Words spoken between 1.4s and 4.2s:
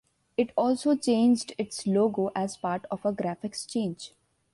its logo as part of a graphics change.